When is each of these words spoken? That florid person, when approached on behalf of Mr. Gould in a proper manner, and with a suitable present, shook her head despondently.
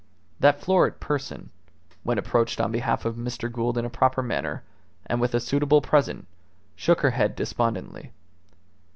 That 0.39 0.59
florid 0.59 0.99
person, 0.99 1.51
when 2.01 2.17
approached 2.17 2.59
on 2.59 2.71
behalf 2.71 3.05
of 3.05 3.17
Mr. 3.17 3.51
Gould 3.51 3.77
in 3.77 3.85
a 3.85 3.89
proper 3.91 4.23
manner, 4.23 4.63
and 5.05 5.21
with 5.21 5.35
a 5.35 5.39
suitable 5.39 5.79
present, 5.79 6.25
shook 6.75 7.01
her 7.01 7.11
head 7.11 7.35
despondently. 7.35 8.11